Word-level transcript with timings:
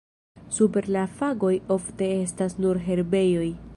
Super 0.55 0.87
la 0.95 1.03
fagoj 1.19 1.51
ofte 1.75 2.09
estas 2.25 2.57
nur 2.67 2.81
herbejoj. 2.89 3.51